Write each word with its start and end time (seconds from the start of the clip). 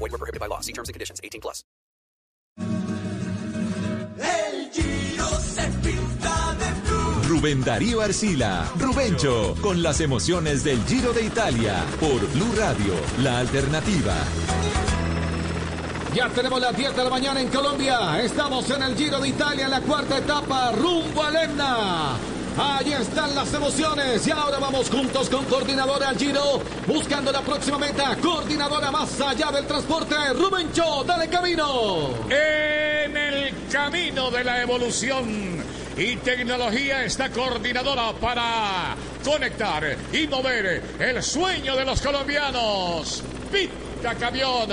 Void 0.00 0.12
were 0.12 0.18
prohibited 0.18 0.40
by 0.40 0.48
law. 0.48 0.60
See 0.60 0.72
terms 0.72 0.88
and 0.88 0.94
conditions. 0.94 1.20
18 1.22 1.40
plus. 1.40 1.62
El 4.18 4.70
Giro 4.72 5.28
se 5.38 5.62
pinta 5.82 6.56
de 6.58 6.88
blue. 6.88 7.22
Rubén 7.28 7.62
Darío 7.62 8.00
Arcila, 8.00 8.66
Rubencho, 8.78 9.54
con 9.60 9.82
las 9.82 10.00
emociones 10.00 10.64
del 10.64 10.82
Giro 10.86 11.12
de 11.12 11.22
Italia, 11.24 11.84
por 12.00 12.20
Blue 12.32 12.52
Radio, 12.56 12.94
la 13.18 13.38
alternativa. 13.38 14.14
Ya 16.14 16.28
tenemos 16.30 16.60
las 16.60 16.76
10 16.76 16.96
de 16.96 17.04
la 17.04 17.10
mañana 17.10 17.40
en 17.40 17.48
Colombia. 17.48 18.20
Estamos 18.20 18.68
en 18.70 18.82
el 18.82 18.96
Giro 18.96 19.20
de 19.20 19.28
Italia 19.28 19.66
en 19.66 19.70
la 19.70 19.80
cuarta 19.80 20.18
etapa, 20.18 20.72
rumbo 20.72 21.22
a 21.22 21.30
Lemna. 21.30 22.16
Allí 22.58 22.92
están 22.92 23.34
las 23.34 23.52
emociones 23.54 24.26
y 24.26 24.30
ahora 24.30 24.58
vamos 24.58 24.90
juntos 24.90 25.30
con 25.30 25.44
Coordinadora 25.44 26.12
Giro, 26.14 26.60
buscando 26.86 27.30
la 27.30 27.42
próxima 27.42 27.78
meta. 27.78 28.16
Coordinadora 28.16 28.90
más 28.90 29.20
allá 29.20 29.50
del 29.52 29.66
transporte, 29.66 30.14
Rubencho, 30.34 31.04
dale 31.04 31.28
camino. 31.28 32.10
En 32.28 33.16
el 33.16 33.54
camino 33.70 34.30
de 34.30 34.44
la 34.44 34.62
evolución 34.62 35.62
y 35.96 36.16
tecnología 36.16 37.04
está 37.04 37.30
coordinadora 37.30 38.12
para 38.12 38.96
conectar 39.24 39.96
y 40.12 40.26
mover 40.26 40.82
el 40.98 41.22
sueño 41.22 41.76
de 41.76 41.84
los 41.84 42.00
colombianos. 42.00 43.22
Pita 43.52 44.14
camión. 44.16 44.68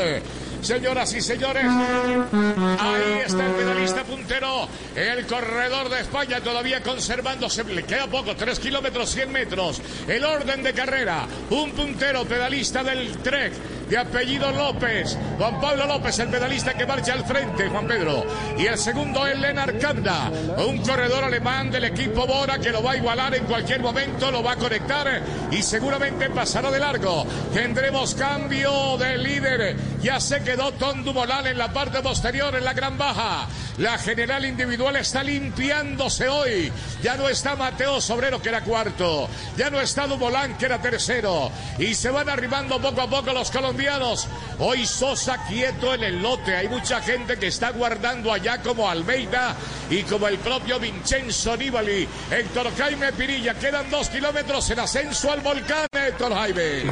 Señoras 0.61 1.13
y 1.13 1.21
señores, 1.21 1.65
ahí 1.65 3.21
está 3.25 3.45
el 3.45 3.51
pedalista 3.53 4.03
puntero, 4.03 4.67
el 4.95 5.25
corredor 5.25 5.89
de 5.89 6.01
España 6.01 6.41
todavía 6.41 6.81
conservándose, 6.81 7.63
le 7.63 7.83
queda 7.83 8.07
poco, 8.07 8.35
3 8.35 8.59
kilómetros, 8.59 9.09
100 9.09 9.31
metros, 9.31 9.81
el 10.07 10.25
orden 10.25 10.63
de 10.63 10.73
carrera, 10.73 11.25
un 11.51 11.71
puntero 11.71 12.25
pedalista 12.25 12.83
del 12.83 13.17
Trek, 13.19 13.53
de 13.87 13.97
apellido 13.97 14.51
López, 14.51 15.17
Juan 15.37 15.61
Pablo 15.61 15.85
López, 15.85 16.19
el 16.19 16.29
pedalista 16.29 16.73
que 16.73 16.85
marcha 16.85 17.13
al 17.13 17.25
frente, 17.25 17.69
Juan 17.69 17.87
Pedro, 17.87 18.25
y 18.57 18.65
el 18.65 18.77
segundo 18.77 19.25
es 19.25 19.39
Lennart 19.39 19.79
Kanda, 19.79 20.29
un 20.67 20.79
corredor 20.79 21.23
alemán 21.23 21.71
del 21.71 21.85
equipo 21.85 22.27
Bora 22.27 22.59
que 22.59 22.71
lo 22.71 22.83
va 22.83 22.91
a 22.91 22.97
igualar 22.97 23.35
en 23.35 23.45
cualquier 23.45 23.79
momento, 23.79 24.29
lo 24.31 24.43
va 24.43 24.53
a 24.53 24.57
conectar 24.57 25.21
y 25.51 25.61
seguramente 25.61 26.29
pasará 26.29 26.69
de 26.69 26.79
largo. 26.79 27.25
Tendremos 27.53 28.15
cambio 28.15 28.97
de 28.97 29.17
líder, 29.17 29.75
ya 30.01 30.19
se 30.19 30.41
quedó 30.57 30.71
Tom 30.71 31.03
Dumoulin 31.03 31.45
en 31.45 31.57
la 31.59 31.71
parte 31.71 32.01
posterior, 32.01 32.55
en 32.55 32.65
la 32.65 32.73
gran 32.73 32.97
baja. 32.97 33.47
La 33.77 33.99
general 33.99 34.43
individual 34.43 34.95
está 34.95 35.21
limpiándose 35.21 36.27
hoy. 36.27 36.71
Ya 37.03 37.15
no 37.15 37.29
está 37.29 37.55
Mateo 37.55 38.01
Sobrero, 38.01 38.41
que 38.41 38.49
era 38.49 38.63
cuarto. 38.63 39.29
Ya 39.55 39.69
no 39.69 39.79
está 39.79 40.07
Dumoulin, 40.07 40.55
que 40.57 40.65
era 40.65 40.81
tercero. 40.81 41.51
Y 41.77 41.93
se 41.93 42.09
van 42.09 42.27
arribando 42.27 42.81
poco 42.81 43.01
a 43.01 43.07
poco 43.07 43.33
los 43.33 43.51
colombianos. 43.51 44.27
Hoy 44.57 44.87
Sosa 44.87 45.45
quieto 45.47 45.93
en 45.93 46.03
el 46.03 46.23
lote. 46.23 46.55
Hay 46.55 46.67
mucha 46.69 47.01
gente 47.01 47.37
que 47.37 47.47
está 47.47 47.69
guardando 47.69 48.33
allá 48.33 48.59
como 48.63 48.89
Almeida 48.89 49.55
y 49.91 50.01
como 50.03 50.27
el 50.27 50.39
propio 50.39 50.79
Vincenzo 50.79 51.55
Nibali. 51.55 52.07
Héctor 52.31 52.75
Jaime 52.75 53.13
Pirilla. 53.13 53.53
Quedan 53.53 53.91
dos 53.91 54.09
kilómetros 54.09 54.67
en 54.71 54.79
ascenso 54.79 55.31
al 55.31 55.41
volcán. 55.41 55.86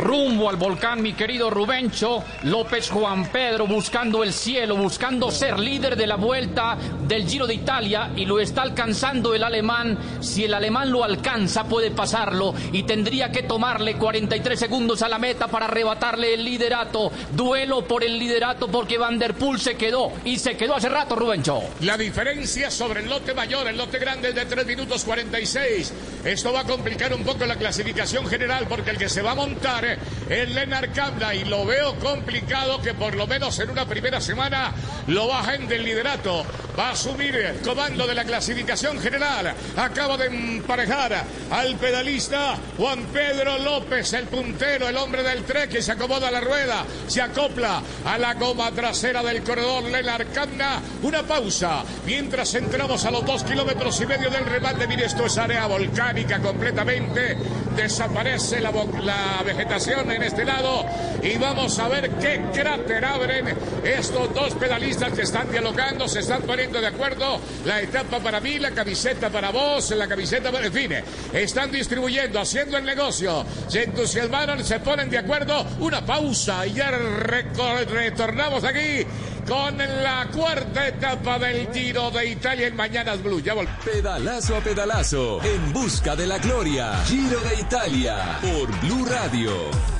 Rumbo 0.01 0.49
al 0.49 0.55
volcán, 0.55 1.01
mi 1.01 1.13
querido 1.13 1.49
Rubencho. 1.49 2.23
López 2.43 2.89
Juan 2.89 3.31
Pedro 3.31 3.67
buscando 3.67 4.23
el 4.23 4.33
cielo, 4.33 4.75
buscando 4.75 5.31
ser 5.31 5.59
líder 5.59 5.95
de 5.95 6.07
la 6.07 6.15
vuelta 6.15 6.77
del 7.07 7.27
Giro 7.27 7.45
de 7.45 7.53
Italia 7.53 8.11
y 8.15 8.25
lo 8.25 8.39
está 8.39 8.63
alcanzando 8.63 9.35
el 9.35 9.43
alemán. 9.43 9.97
Si 10.21 10.43
el 10.43 10.53
alemán 10.53 10.91
lo 10.91 11.03
alcanza, 11.03 11.65
puede 11.65 11.91
pasarlo 11.91 12.53
y 12.71 12.83
tendría 12.83 13.31
que 13.31 13.43
tomarle 13.43 13.95
43 13.95 14.59
segundos 14.59 15.01
a 15.01 15.09
la 15.09 15.19
meta 15.19 15.47
para 15.47 15.65
arrebatarle 15.65 16.33
el 16.33 16.43
liderato. 16.43 17.11
Duelo 17.31 17.87
por 17.87 18.03
el 18.03 18.17
liderato 18.17 18.67
porque 18.67 18.97
Van 18.97 19.19
der 19.19 19.35
Poel 19.35 19.59
se 19.59 19.75
quedó 19.75 20.11
y 20.23 20.39
se 20.39 20.57
quedó 20.57 20.75
hace 20.75 20.89
rato, 20.89 21.15
Rubencho. 21.15 21.61
La 21.81 21.97
diferencia 21.97 22.71
sobre 22.71 23.01
el 23.01 23.09
lote 23.09 23.33
mayor, 23.33 23.67
el 23.67 23.77
lote 23.77 23.99
grande 23.99 24.29
es 24.29 24.35
de 24.35 24.45
3 24.45 24.65
minutos 24.65 25.03
46. 25.03 25.93
Esto 26.23 26.51
va 26.51 26.61
a 26.61 26.63
complicar 26.63 27.13
un 27.13 27.23
poco 27.23 27.45
la 27.45 27.55
clasificación 27.55 28.25
general 28.27 28.65
porque 28.67 28.94
el 28.95 28.99
que 28.99 29.09
se 29.09 29.21
va 29.21 29.31
a 29.31 29.35
montar 29.35 29.85
es 30.29 30.49
Lennart 30.55 30.93
Kamna 30.93 31.35
y 31.35 31.43
lo 31.43 31.65
veo 31.65 31.95
complicado 31.95 32.81
que 32.81 32.93
por 32.93 33.13
lo 33.13 33.27
menos 33.27 33.59
en 33.59 33.69
una 33.69 33.85
primera 33.85 34.21
semana 34.21 34.71
lo 35.07 35.27
bajen 35.27 35.67
del 35.67 35.83
liderato. 35.83 36.45
Va 36.77 36.89
a 36.89 36.91
asumir 36.91 37.33
el 37.35 37.61
comando 37.61 38.05
de 38.05 38.13
la 38.13 38.25
clasificación 38.25 38.99
general. 38.99 39.53
Acaba 39.77 40.17
de 40.17 40.25
emparejar 40.25 41.23
al 41.49 41.75
pedalista 41.77 42.57
Juan 42.77 43.05
Pedro 43.13 43.57
López, 43.59 44.11
el 44.13 44.25
puntero, 44.25 44.89
el 44.89 44.97
hombre 44.97 45.23
del 45.23 45.43
trek 45.43 45.69
que 45.69 45.81
se 45.81 45.93
acomoda 45.93 46.27
a 46.27 46.31
la 46.31 46.41
rueda, 46.41 46.85
se 47.07 47.21
acopla 47.21 47.81
a 48.03 48.17
la 48.17 48.33
goma 48.33 48.71
trasera 48.71 49.23
del 49.23 49.41
corredor 49.41 49.83
Lennart 49.83 50.33
Kamna. 50.33 50.81
Una 51.03 51.23
pausa 51.23 51.83
mientras 52.05 52.53
entramos 52.55 53.05
a 53.05 53.11
los 53.11 53.25
dos 53.25 53.43
kilómetros 53.43 54.01
y 54.01 54.05
medio 54.05 54.29
del 54.29 54.45
remate. 54.45 54.85
Mire, 54.85 55.05
esto 55.05 55.25
es 55.25 55.37
área 55.37 55.67
volcánica 55.67 56.39
completamente. 56.39 57.37
Desaparece 57.75 58.59
la, 58.59 58.71
la 58.71 59.43
vegetación 59.45 60.11
en 60.11 60.23
este 60.23 60.43
lado 60.43 60.85
y 61.21 61.37
vamos 61.37 61.77
a 61.79 61.87
ver 61.87 62.09
qué 62.11 62.41
cráter 62.53 63.03
abren 63.05 63.53
estos 63.83 64.33
dos 64.33 64.53
pedalistas 64.55 65.13
que 65.13 65.21
están 65.21 65.51
dialogando, 65.51 66.07
se 66.07 66.19
están 66.19 66.41
poniendo 66.41 66.64
de 66.71 66.87
acuerdo. 66.87 67.39
La 67.65 67.81
etapa 67.81 68.19
para 68.19 68.39
mí, 68.39 68.59
la 68.59 68.71
camiseta 68.71 69.29
para 69.29 69.51
vos, 69.51 69.91
la 69.91 70.07
camiseta 70.07 70.51
para... 70.51 70.67
En 70.67 70.73
fin, 70.73 70.91
están 71.33 71.71
distribuyendo, 71.71 72.39
haciendo 72.39 72.77
el 72.77 72.85
negocio. 72.85 73.45
Se 73.67 73.83
entusiasmaron, 73.83 74.63
se 74.63 74.79
ponen 74.79 75.09
de 75.09 75.17
acuerdo. 75.17 75.65
Una 75.79 76.05
pausa 76.05 76.65
y 76.65 76.73
ya 76.73 76.91
retornamos 76.91 78.63
aquí 78.63 79.05
con 79.47 79.77
la 79.77 80.27
cuarta 80.33 80.87
etapa 80.87 81.37
del 81.39 81.71
Giro 81.71 82.09
de 82.11 82.25
Italia 82.27 82.67
en 82.67 82.75
Mañanas 82.75 83.21
Blue. 83.21 83.41
Ya 83.41 83.53
volvemos. 83.53 83.83
Pedalazo 83.83 84.57
a 84.57 84.59
pedalazo, 84.59 85.41
en 85.43 85.73
busca 85.73 86.15
de 86.15 86.27
la 86.27 86.37
gloria. 86.39 86.95
Giro 87.05 87.39
de 87.41 87.61
Italia, 87.61 88.39
por 88.41 88.79
Blue 88.81 89.05
Radio. 89.05 89.94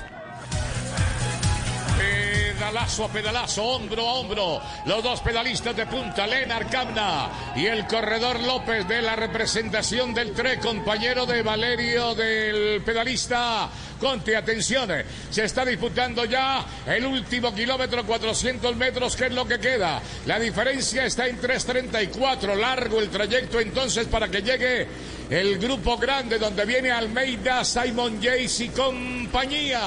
Pedalazo 2.65 3.05
a 3.05 3.09
pedalazo, 3.09 3.63
hombro 3.63 4.09
a 4.09 4.13
hombro. 4.13 4.61
Los 4.87 5.03
dos 5.03 5.21
pedalistas 5.21 5.75
de 5.75 5.85
punta, 5.85 6.25
Lennart 6.25 6.67
Kamna 6.71 7.29
y 7.55 7.67
el 7.67 7.85
corredor 7.85 8.39
López 8.39 8.87
de 8.87 9.03
la 9.03 9.15
representación 9.15 10.15
del 10.15 10.33
TRE, 10.33 10.57
compañero 10.57 11.27
de 11.27 11.43
Valerio 11.43 12.15
del 12.15 12.81
pedalista. 12.81 13.69
Conte, 13.99 14.35
atención, 14.35 14.89
se 15.29 15.45
está 15.45 15.65
disputando 15.65 16.25
ya 16.25 16.65
el 16.85 17.05
último 17.05 17.53
kilómetro, 17.53 18.05
400 18.05 18.75
metros, 18.75 19.15
que 19.15 19.27
es 19.27 19.33
lo 19.33 19.47
que 19.47 19.59
queda. 19.59 20.01
La 20.25 20.39
diferencia 20.39 21.05
está 21.05 21.27
en 21.27 21.39
3.34, 21.39 22.55
largo 22.55 22.99
el 22.99 23.09
trayecto 23.09 23.59
entonces 23.59 24.07
para 24.07 24.27
que 24.27 24.41
llegue 24.41 24.87
el 25.29 25.57
grupo 25.57 25.97
grande 25.97 26.37
donde 26.37 26.65
viene 26.65 26.91
Almeida, 26.91 27.63
Simon 27.63 28.21
Yates 28.21 28.59
y 28.61 28.69
compañía. 28.69 29.81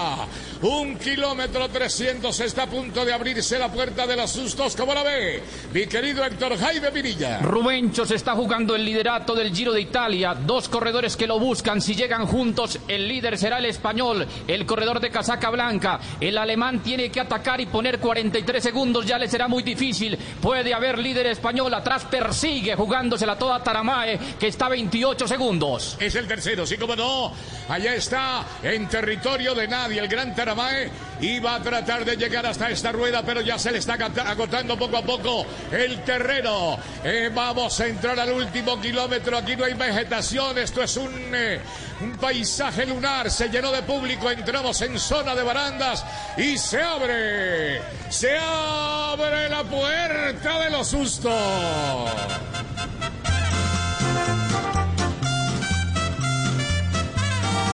Un 0.62 0.96
kilómetro 0.96 1.68
300 1.68 2.40
está 2.40 2.64
a 2.64 2.66
punto 2.66 3.04
de 3.04 3.12
abrirse 3.12 3.58
la 3.58 3.70
puerta 3.70 4.06
de 4.06 4.16
los 4.16 4.30
sustos, 4.30 4.74
como 4.74 4.92
lo 4.92 5.04
ve 5.04 5.40
mi 5.72 5.86
querido 5.86 6.24
Héctor 6.24 6.58
Jaime 6.58 6.90
Virilla. 6.90 7.38
Rubencho 7.38 8.04
se 8.04 8.16
está 8.16 8.34
jugando 8.34 8.74
el 8.74 8.84
liderato 8.84 9.34
del 9.36 9.54
Giro 9.54 9.72
de 9.72 9.82
Italia. 9.82 10.34
Dos 10.34 10.68
corredores 10.68 11.16
que 11.16 11.28
lo 11.28 11.38
buscan. 11.38 11.80
Si 11.80 11.94
llegan 11.94 12.26
juntos, 12.26 12.80
el 12.88 13.06
líder 13.06 13.38
será 13.38 13.58
el 13.58 13.66
español, 13.66 13.97
el 14.46 14.64
corredor 14.64 15.00
de 15.00 15.10
casaca 15.10 15.50
blanca. 15.50 15.98
El 16.20 16.38
alemán 16.38 16.80
tiene 16.80 17.10
que 17.10 17.20
atacar 17.20 17.60
y 17.60 17.66
poner 17.66 17.98
43 17.98 18.62
segundos. 18.62 19.04
Ya 19.06 19.18
le 19.18 19.28
será 19.28 19.48
muy 19.48 19.62
difícil. 19.62 20.16
Puede 20.40 20.72
haber 20.72 20.98
líder 20.98 21.26
español. 21.26 21.74
Atrás 21.74 22.04
persigue 22.10 22.74
jugándosela 22.76 23.36
toda 23.36 23.62
Taramae, 23.62 24.18
que 24.38 24.46
está 24.48 24.66
a 24.66 24.70
28 24.70 25.26
segundos. 25.26 25.96
Es 25.98 26.14
el 26.14 26.28
tercero, 26.28 26.64
sí 26.66 26.76
como 26.76 26.94
no. 26.94 27.32
Allá 27.68 27.94
está, 27.94 28.44
en 28.62 28.88
territorio 28.88 29.54
de 29.54 29.66
nadie, 29.66 30.00
el 30.00 30.08
gran 30.08 30.34
Taramae. 30.34 30.90
Y 31.20 31.40
va 31.40 31.56
a 31.56 31.62
tratar 31.62 32.04
de 32.04 32.16
llegar 32.16 32.46
hasta 32.46 32.70
esta 32.70 32.92
rueda, 32.92 33.22
pero 33.24 33.40
ya 33.40 33.58
se 33.58 33.72
le 33.72 33.78
está 33.78 33.94
agota- 33.94 34.30
agotando 34.30 34.78
poco 34.78 34.98
a 34.98 35.02
poco 35.02 35.44
el 35.72 36.04
terreno. 36.04 36.78
Eh, 37.02 37.28
vamos 37.34 37.80
a 37.80 37.86
entrar 37.88 38.18
al 38.20 38.30
último 38.30 38.80
kilómetro. 38.80 39.36
Aquí 39.36 39.56
no 39.56 39.64
hay 39.64 39.74
vegetación. 39.74 40.56
Esto 40.58 40.80
es 40.80 40.96
un, 40.96 41.10
eh, 41.34 41.60
un 42.02 42.12
paisaje 42.18 42.86
lunar. 42.86 43.30
Se 43.32 43.48
llenó 43.48 43.72
de 43.72 43.82
público, 43.88 44.30
entramos 44.30 44.80
en 44.82 44.98
zona 44.98 45.34
de 45.34 45.42
barandas 45.42 46.04
y 46.36 46.58
se 46.58 46.80
abre, 46.80 47.80
se 48.10 48.36
abre 48.38 49.48
la 49.48 49.64
puerta 49.64 50.60
de 50.60 50.70
los 50.70 50.88
sustos. 50.88 52.10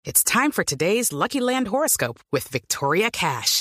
It's 0.04 0.24
time 0.26 0.52
for 0.52 0.66
today's 0.66 1.14
Lucky 1.14 1.40
Land 1.40 1.70
horoscope 1.70 2.20
with 2.32 2.50
Victoria 2.50 3.10
Cash. 3.10 3.61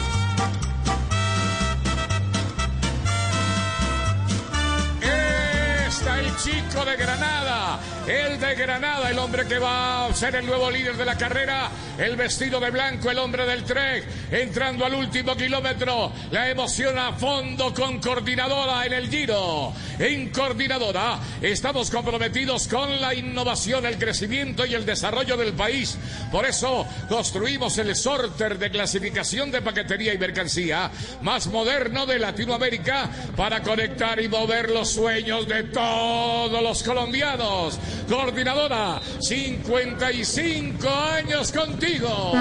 Chico 6.43 6.83
de 6.83 6.95
Granada, 6.95 7.79
el 8.07 8.39
de 8.39 8.55
Granada, 8.55 9.11
el 9.11 9.19
hombre 9.19 9.45
que 9.45 9.59
va 9.59 10.07
a 10.07 10.13
ser 10.13 10.35
el 10.35 10.45
nuevo 10.47 10.71
líder 10.71 10.97
de 10.97 11.05
la 11.05 11.15
carrera, 11.15 11.69
el 11.99 12.15
vestido 12.15 12.59
de 12.59 12.71
blanco, 12.71 13.11
el 13.11 13.19
hombre 13.19 13.45
del 13.45 13.63
Trek, 13.63 14.05
entrando 14.31 14.85
al 14.85 14.95
último 14.95 15.35
kilómetro, 15.35 16.11
la 16.31 16.49
emoción 16.49 16.97
a 16.97 17.13
fondo 17.13 17.71
con 17.73 17.99
coordinadora 17.99 18.85
en 18.87 18.93
el 18.93 19.09
Giro. 19.09 19.71
En 19.99 20.29
coordinadora 20.29 21.19
estamos 21.41 21.91
comprometidos 21.91 22.67
con 22.67 22.99
la 22.99 23.13
innovación, 23.13 23.85
el 23.85 23.99
crecimiento 23.99 24.65
y 24.65 24.73
el 24.73 24.85
desarrollo 24.85 25.37
del 25.37 25.53
país. 25.53 25.97
Por 26.31 26.47
eso 26.47 26.87
construimos 27.07 27.77
el 27.77 27.95
sorter 27.95 28.57
de 28.57 28.71
clasificación 28.71 29.51
de 29.51 29.61
paquetería 29.61 30.13
y 30.13 30.17
mercancía 30.17 30.89
más 31.21 31.45
moderno 31.47 32.07
de 32.07 32.17
Latinoamérica 32.17 33.09
para 33.35 33.61
conectar 33.61 34.19
y 34.19 34.27
mover 34.27 34.71
los 34.71 34.89
sueños 34.89 35.47
de 35.47 35.63
todos 35.65 36.30
los 36.61 36.83
colombianos. 36.83 37.79
Coordinadora, 38.09 38.99
55 39.19 40.89
años 40.89 41.51
contigo. 41.51 42.33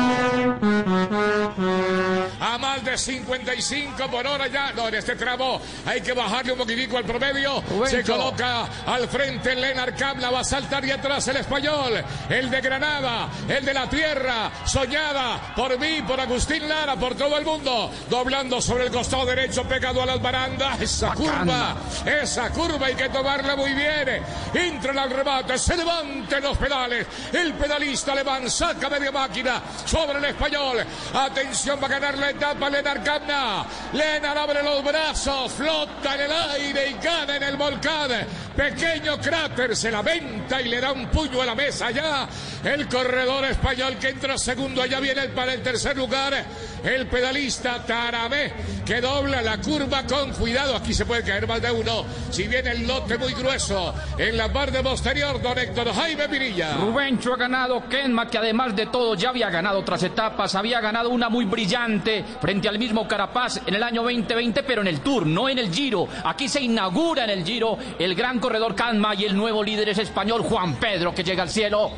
A 2.41 2.59
más 2.59 2.85
de 2.85 2.97
55 2.97 4.11
por 4.11 4.27
hora 4.27 4.49
ya. 4.49 4.73
No, 4.73 4.89
en 4.89 4.95
este 4.95 5.17
tramo 5.17 5.61
hay 5.87 6.01
que 6.01 6.13
bajarle 6.13 6.53
un 6.53 6.59
poquitico 6.59 6.97
al 6.99 7.05
promedio. 7.05 7.63
Se 7.87 8.03
coloca 8.03 8.69
al 8.87 9.09
frente 9.09 9.55
Lenar 9.55 9.95
Camla, 9.95 10.31
va 10.31 10.41
a 10.41 10.45
saltar 10.45 10.85
y 10.85 10.91
atrás 10.91 11.27
el 11.29 11.37
español. 11.37 12.03
El 12.29 12.51
de 12.51 12.61
Granada, 12.61 13.29
el 13.49 13.65
de 13.65 13.75
la 13.75 13.89
tierra, 13.89 14.51
soñada 14.65 15.53
por 15.55 15.79
mí, 15.79 16.03
por 16.07 16.21
Agustín 16.21 16.69
Lara, 16.69 16.97
por 16.97 17.15
todo 17.15 17.37
el 17.39 17.45
mundo. 17.45 17.91
Doblando 18.09 18.61
sobre 18.61 18.85
el 18.85 18.91
costado 18.91 19.27
derecho, 19.27 19.65
pegado 19.65 20.03
a 20.03 20.07
las 20.07 20.23
barandas. 20.23 20.81
Esa 20.81 21.15
curva, 21.15 21.77
esa 22.05 22.51
curva 22.51 22.87
hay 22.87 22.95
que 22.95 23.09
tomarla 23.09 23.57
muy 23.57 23.70
bien. 23.75 24.23
Entra 24.55 25.03
al 25.03 25.11
remate, 25.11 25.59
se 25.59 25.77
levanten 25.77 26.43
los 26.43 26.57
pedales. 26.57 27.07
El 27.33 27.55
pedalista 27.55 28.13
alemán 28.13 28.51
saca 28.51 28.89
media 28.89 29.13
máquina 29.13 29.61
sobre 29.85 30.19
el 30.19 30.25
español. 30.25 30.85
Atención, 31.15 31.79
va 31.83 31.87
a 31.87 31.91
ganar 31.91 32.19
la 32.19 32.31
etapa 32.31 32.71
Lenar 32.71 33.03
Camna. 33.03 33.65
Lenar 33.93 34.39
abre 34.39 34.63
los 34.63 34.83
brazos, 34.83 35.53
flota 35.53 36.15
en 36.15 36.21
el 36.21 36.33
aire 36.33 36.91
y 36.91 37.05
gana 37.05 37.37
en 37.37 37.43
el 37.43 37.57
volcán. 37.57 38.11
Pequeño 38.57 39.19
cráter, 39.19 39.77
se 39.77 39.91
la 39.91 40.03
venta 40.03 40.61
y 40.61 40.69
le 40.69 40.81
da 40.81 40.93
un 40.93 41.07
puño 41.07 41.41
a 41.41 41.47
la 41.47 41.55
mesa 41.55 41.91
ya. 41.91 42.29
El 42.65 42.89
corredor 42.89 43.45
español 43.47 43.97
que 43.97 44.09
entra 44.09 44.37
segundo, 44.37 44.83
allá 44.83 45.01
viene 45.01 45.29
para 45.29 45.55
el 45.55 45.63
tercer 45.63 45.97
lugar. 45.97 46.35
El 46.83 47.07
pedalista 47.07 47.85
Taramé 47.85 48.53
que 48.91 49.01
dobla 49.01 49.41
la 49.41 49.59
curva 49.59 50.03
con 50.03 50.33
cuidado. 50.33 50.75
Aquí 50.75 50.93
se 50.93 51.07
puede 51.07 51.23
caer 51.23 51.47
más 51.47 51.63
de 51.63 51.71
uno. 51.71 52.05
Si 52.31 52.49
viene 52.49 52.73
el 52.73 52.89
lote 52.89 53.17
muy 53.19 53.33
grueso 53.35 53.95
en 54.19 54.37
la 54.37 54.53
parte 54.53 54.83
posterior, 54.83 55.41
don 55.41 55.57
Héctor 55.57 55.95
Jaime 55.95 56.27
Virilla. 56.27 56.75
Rubencho 56.75 57.35
ha 57.35 57.37
ganado 57.37 57.89
Kenma, 57.89 58.29
que 58.29 58.39
además 58.39 58.75
de 58.75 58.87
todo 58.87 59.15
ya 59.15 59.29
había 59.29 59.49
ganado 59.49 59.79
otras 59.79 60.03
etapas, 60.03 60.57
había 60.57 60.81
ganado 60.81 61.11
una 61.11 61.29
muy 61.29 61.45
brillante 61.45 62.25
frente 62.41 62.69
al 62.69 62.81
mismo 62.81 63.07
Carapaz 63.07 63.61
en 63.65 63.75
el 63.77 63.83
año 63.85 64.03
2020, 64.03 64.65
pero 64.65 64.81
en 64.81 64.89
el 64.89 65.01
Tour, 65.03 65.25
no 65.25 65.49
en 65.49 65.61
el 65.61 65.73
Giro. 65.73 66.09
Aquí 66.25 66.49
se 66.49 66.61
inaugura 66.61 67.23
en 67.23 67.31
el 67.31 67.45
Giro 67.45 67.79
el 67.97 68.17
gran 68.17 68.40
corredor 68.41 68.75
Canma 68.75 69.15
y 69.15 69.25
el 69.25 69.37
nuevo 69.37 69.63
líder 69.63 69.91
es 69.91 69.99
español 69.99 70.43
Juan 70.43 70.77
Pedro, 70.77 71.15
que 71.15 71.23
llega 71.23 71.43
al 71.43 71.51
cielo. 71.51 71.93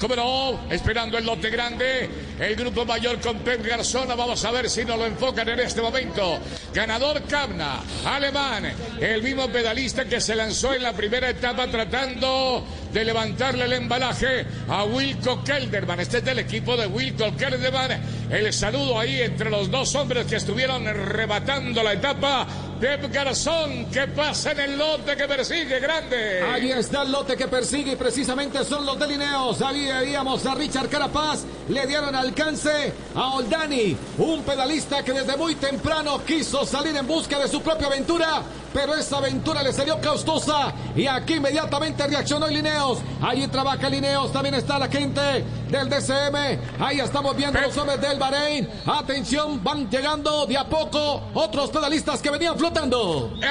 ¿Cómo 0.00 0.14
no? 0.14 0.60
Esperando 0.70 1.18
el 1.18 1.26
lote 1.26 1.50
grande. 1.50 2.08
El 2.38 2.54
grupo 2.54 2.84
mayor 2.84 3.20
con 3.20 3.38
Pep 3.38 3.66
Garzona. 3.66 4.14
Vamos 4.14 4.44
a 4.44 4.52
ver 4.52 4.70
si 4.70 4.84
nos 4.84 4.96
lo 4.96 5.06
enfocan 5.06 5.48
en 5.48 5.58
este 5.58 5.82
momento. 5.82 6.38
Ganador 6.72 7.22
Camna, 7.24 7.80
alemán. 8.04 8.72
El 9.00 9.22
mismo 9.24 9.48
pedalista 9.48 10.04
que 10.04 10.20
se 10.20 10.36
lanzó 10.36 10.72
en 10.72 10.84
la 10.84 10.92
primera 10.92 11.28
etapa 11.28 11.66
tratando 11.66 12.64
de 12.92 13.04
levantarle 13.04 13.64
el 13.64 13.72
embalaje 13.72 14.46
a 14.68 14.84
Wilco 14.84 15.42
Kelderman. 15.42 15.98
Este 15.98 16.18
es 16.18 16.24
del 16.24 16.38
equipo 16.38 16.76
de 16.76 16.86
Wilco 16.86 17.36
Kelderman. 17.36 18.00
El 18.30 18.52
saludo 18.52 19.00
ahí 19.00 19.20
entre 19.20 19.50
los 19.50 19.68
dos 19.68 19.96
hombres 19.96 20.26
que 20.26 20.36
estuvieron 20.36 20.84
rebatando 20.84 21.82
la 21.82 21.94
etapa. 21.94 22.46
Pep 22.80 23.12
Garzón, 23.12 23.86
que 23.86 24.06
pasa 24.06 24.52
en 24.52 24.60
el 24.60 24.78
lote 24.78 25.16
que 25.16 25.26
persigue, 25.26 25.80
grande. 25.80 26.42
Ahí 26.42 26.70
está 26.70 27.02
el 27.02 27.10
lote 27.10 27.36
que 27.36 27.48
persigue 27.48 27.92
y 27.92 27.96
precisamente 27.96 28.64
son 28.64 28.86
los 28.86 28.96
delineos. 28.96 29.60
Ahí 29.62 29.86
veíamos 29.86 30.46
a 30.46 30.54
Richard 30.54 30.88
Carapaz, 30.88 31.44
le 31.68 31.86
dieron 31.88 32.14
alcance 32.14 32.92
a 33.16 33.34
Oldani, 33.34 33.96
un 34.18 34.42
pedalista 34.42 35.02
que 35.02 35.12
desde 35.12 35.36
muy 35.36 35.56
temprano 35.56 36.24
quiso 36.24 36.64
salir 36.64 36.94
en 36.94 37.06
busca 37.06 37.40
de 37.40 37.48
su 37.48 37.60
propia 37.62 37.88
aventura, 37.88 38.42
pero 38.72 38.94
esa 38.94 39.18
aventura 39.18 39.60
le 39.62 39.72
salió 39.72 40.00
costosa 40.00 40.72
y 40.94 41.06
aquí 41.06 41.34
inmediatamente 41.34 42.06
reaccionó 42.06 42.46
Lineos. 42.46 42.98
Allí 43.20 43.48
trabaja 43.48 43.88
Lineos, 43.88 44.32
también 44.32 44.54
está 44.54 44.78
la 44.78 44.86
gente 44.86 45.20
del 45.68 45.88
DCM. 45.88 46.60
Ahí 46.78 47.00
estamos 47.00 47.36
viendo 47.36 47.60
los 47.60 47.76
hombres 47.76 48.00
del 48.00 48.20
Bahrein. 48.20 48.68
Atención, 48.86 49.64
van 49.64 49.90
llegando 49.90 50.46
de 50.46 50.56
a 50.56 50.68
poco 50.68 51.22
otros 51.34 51.70
pedalistas 51.70 52.22
que 52.22 52.30
venían 52.30 52.56
flotando. 52.56 52.67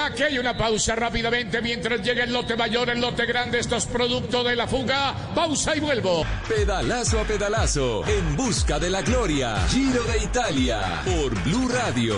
Aquí 0.06 0.24
hay 0.24 0.38
una 0.38 0.56
pausa 0.56 0.96
rápidamente 0.96 1.60
mientras 1.62 2.02
llega 2.02 2.24
el 2.24 2.31
lote 2.31 2.56
mayor, 2.56 2.90
el 2.90 3.02
lote 3.02 3.25
grande. 3.25 3.60
Esto 3.60 3.75
es 3.75 3.86
producto 3.88 4.44
de 4.44 4.56
la 4.56 4.68
fuga. 4.68 5.14
Pausa 5.33 5.76
y 5.76 5.80
vuelvo. 5.80 6.24
Pedalazo 6.47 7.21
a 7.21 7.24
pedalazo, 7.24 8.06
en 8.07 8.36
busca 8.36 8.78
de 8.78 8.92
la 8.92 9.02
gloria. 9.02 9.57
Giro 9.69 10.04
de 10.04 10.24
Italia, 10.24 11.02
por 11.04 11.33
Blue 11.44 11.68
Radio. 11.68 12.16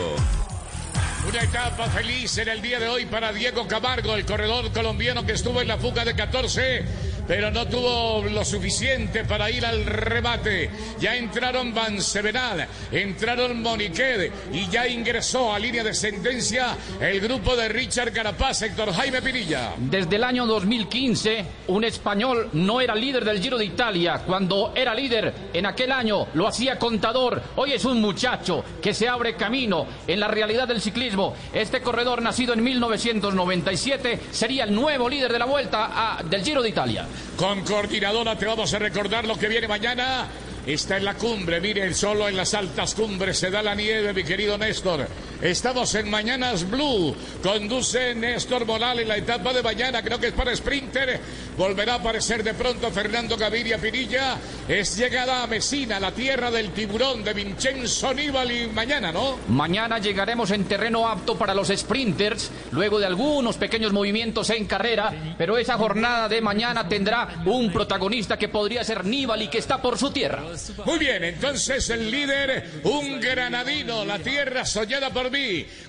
Una 1.27 1.41
etapa 1.41 1.85
feliz 1.87 2.37
en 2.37 2.49
el 2.49 2.61
día 2.61 2.79
de 2.79 2.87
hoy 2.87 3.05
para 3.05 3.31
Diego 3.31 3.67
Camargo, 3.67 4.15
el 4.15 4.25
corredor 4.25 4.71
colombiano 4.71 5.25
que 5.25 5.33
estuvo 5.33 5.61
en 5.61 5.67
la 5.67 5.77
fuga 5.77 6.03
de 6.03 6.15
14, 6.15 6.85
pero 7.29 7.51
no 7.51 7.67
tuvo 7.67 8.23
lo 8.27 8.43
suficiente 8.43 9.23
para 9.23 9.51
ir 9.51 9.63
al 9.63 9.85
remate. 9.85 10.71
Ya 10.99 11.15
entraron 11.15 11.75
Van 11.75 12.01
Sevenal, 12.01 12.67
entraron 12.91 13.61
Moniqued 13.61 14.31
y 14.51 14.67
ya 14.67 14.87
ingresó 14.87 15.53
a 15.53 15.59
línea 15.59 15.83
de 15.83 15.93
sentencia 15.93 16.75
el 16.99 17.19
grupo 17.21 17.55
de 17.55 17.69
Richard 17.69 18.11
Carapaz, 18.13 18.63
Héctor 18.63 18.91
Jaime 18.93 19.21
Pinilla. 19.21 19.73
Desde 19.77 20.15
el 20.15 20.23
año 20.23 20.47
2015, 20.47 21.45
un 21.67 21.83
español 21.83 22.49
no 22.53 22.81
era 22.81 22.95
líder 22.95 23.23
del 23.23 23.39
Giro 23.39 23.59
de 23.59 23.65
Italia. 23.65 24.23
Cuando 24.25 24.73
era 24.75 24.95
líder 24.95 25.31
en 25.53 25.67
aquel 25.67 25.91
año, 25.91 26.29
lo 26.33 26.47
hacía 26.47 26.79
contador. 26.79 27.43
Hoy 27.57 27.73
es 27.73 27.85
un 27.85 28.01
muchacho 28.01 28.65
que 28.81 28.95
se 28.95 29.07
abre 29.07 29.35
camino 29.35 29.85
en 30.07 30.19
la 30.19 30.27
realidad 30.29 30.67
del 30.67 30.81
ciclismo. 30.81 31.35
Este 31.53 31.81
corredor, 31.81 32.23
nacido 32.23 32.53
en 32.55 32.63
1997, 32.63 34.19
sería 34.31 34.63
el 34.63 34.73
nuevo 34.73 35.07
líder 35.07 35.31
de 35.31 35.37
la 35.37 35.45
vuelta 35.45 36.17
a- 36.17 36.23
del 36.23 36.43
Giro 36.43 36.63
de 36.63 36.69
Italia. 36.69 37.05
Con 37.35 37.63
coordinadora 37.63 38.37
te 38.37 38.45
vamos 38.45 38.73
a 38.73 38.79
recordar 38.79 39.25
lo 39.25 39.37
que 39.37 39.47
viene 39.47 39.67
mañana. 39.67 40.27
Está 40.65 40.97
en 40.97 41.05
la 41.05 41.15
cumbre, 41.15 41.61
miren, 41.61 41.95
solo 41.95 42.27
en 42.27 42.35
las 42.35 42.53
altas 42.53 42.93
cumbres 42.93 43.39
se 43.39 43.49
da 43.49 43.63
la 43.63 43.75
nieve, 43.75 44.13
mi 44.13 44.23
querido 44.23 44.57
Néstor. 44.57 45.07
Estamos 45.41 45.95
en 45.95 46.09
Mañanas 46.09 46.69
Blue. 46.69 47.15
Conduce 47.41 48.13
Néstor 48.13 48.65
Morales 48.65 49.07
la 49.07 49.15
etapa 49.15 49.53
de 49.53 49.63
mañana. 49.63 50.01
Creo 50.01 50.19
que 50.19 50.27
es 50.27 50.33
para 50.33 50.53
Sprinter. 50.53 51.17
Volverá 51.57 51.93
a 51.93 51.95
aparecer 51.95 52.43
de 52.43 52.53
pronto 52.53 52.91
Fernando 52.91 53.37
Gaviria 53.37 53.77
Pinilla. 53.77 54.35
Es 54.67 54.97
llegada 54.97 55.43
a 55.43 55.47
Mesina, 55.47 55.97
la 55.97 56.11
tierra 56.11 56.51
del 56.51 56.71
tiburón 56.71 57.23
de 57.23 57.33
Vincenzo 57.33 58.13
Nibali. 58.13 58.67
Mañana, 58.67 59.13
¿no? 59.13 59.37
Mañana 59.47 59.99
llegaremos 59.99 60.51
en 60.51 60.65
terreno 60.65 61.07
apto 61.07 61.37
para 61.37 61.53
los 61.53 61.69
sprinters, 61.69 62.51
luego 62.71 62.99
de 62.99 63.05
algunos 63.05 63.55
pequeños 63.55 63.93
movimientos 63.93 64.49
en 64.49 64.65
carrera, 64.65 65.35
pero 65.37 65.57
esa 65.57 65.77
jornada 65.77 66.27
de 66.27 66.41
mañana 66.41 66.87
tendrá 66.87 67.43
un 67.45 67.71
protagonista 67.71 68.37
que 68.37 68.49
podría 68.49 68.83
ser 68.83 69.05
Nibali, 69.05 69.47
que 69.47 69.59
está 69.59 69.81
por 69.81 69.97
su 69.97 70.11
tierra. 70.11 70.43
Muy 70.85 70.99
bien, 70.99 71.23
entonces 71.23 71.89
el 71.89 72.11
líder, 72.11 72.81
un 72.83 73.21
granadino, 73.21 74.03
la 74.03 74.19
tierra 74.19 74.65
soñada 74.65 75.09
por 75.09 75.28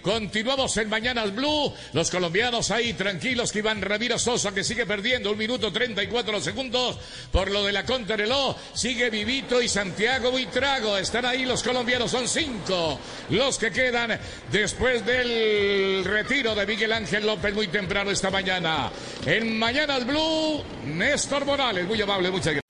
Continuamos 0.03 0.77
en 0.77 0.89
Mañanas 0.89 1.35
Blue. 1.35 1.73
Los 1.93 2.11
colombianos 2.11 2.71
ahí 2.71 2.93
tranquilos 2.93 3.53
que 3.53 3.61
Iván 3.61 3.81
Ramiro 3.81 4.19
Sosa 4.19 4.53
que 4.53 4.65
sigue 4.65 4.85
perdiendo 4.87 5.31
un 5.31 5.39
minuto 5.39 5.73
34 5.73 6.41
segundos 6.41 6.99
por 7.33 7.51
lo 7.51 7.65
de 7.65 7.73
la 7.73 7.85
contrarreloj. 7.85 8.57
Sigue 8.75 9.09
Vivito 9.09 9.63
y 9.63 9.69
Santiago 9.69 10.31
Buitrago. 10.31 10.99
Están 10.99 11.25
ahí 11.25 11.45
los 11.45 11.63
colombianos, 11.63 12.11
son 12.11 12.29
cinco 12.29 12.99
los 13.31 13.59
que 13.59 13.71
quedan 13.71 14.19
después 14.51 15.05
del 15.07 16.05
retiro 16.05 16.55
de 16.55 16.67
Miguel 16.67 16.93
Ángel 16.93 17.27
López 17.27 17.55
muy 17.55 17.69
temprano 17.69 18.11
esta 18.11 18.31
mañana. 18.31 18.91
En 19.25 19.59
Mañanas 19.59 20.07
Blue, 20.07 20.63
Néstor 20.87 21.45
Morales, 21.47 21.87
muy 21.87 22.01
amable, 22.01 22.31
muchas 22.31 22.55
gracias. 22.55 22.70